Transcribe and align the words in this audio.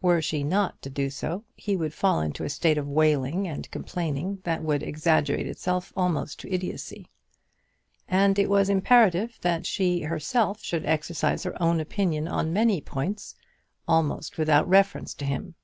Were 0.00 0.22
she 0.22 0.44
not 0.44 0.80
to 0.82 0.90
do 0.90 1.10
so, 1.10 1.42
he 1.56 1.74
would 1.74 1.92
fall 1.92 2.20
into 2.20 2.44
a 2.44 2.48
state 2.48 2.78
of 2.78 2.86
wailing 2.86 3.48
and 3.48 3.68
complaining 3.72 4.38
that 4.44 4.62
would 4.62 4.80
exaggerate 4.84 5.48
itself 5.48 5.92
almost 5.96 6.38
to 6.38 6.54
idiotcy. 6.54 7.10
And 8.06 8.38
it 8.38 8.48
was 8.48 8.68
imperative 8.68 9.40
that 9.40 9.66
she 9.66 10.02
herself 10.02 10.62
should 10.62 10.86
exercise 10.86 11.42
her 11.42 11.60
own 11.60 11.80
opinion 11.80 12.28
on 12.28 12.52
many 12.52 12.80
points, 12.80 13.34
almost 13.88 14.38
without 14.38 14.68
reference 14.68 15.14
to 15.14 15.24
him. 15.24 15.56